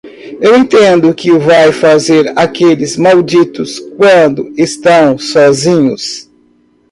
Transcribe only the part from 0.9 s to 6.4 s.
o que vai fazer aqueles malditos quando estão sozinhos.